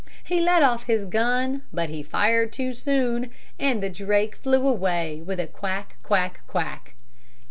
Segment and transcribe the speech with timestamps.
[0.23, 5.21] He let off his gun, but he fired too soon, And the drake flew away
[5.23, 6.95] with a quack, quack, quack.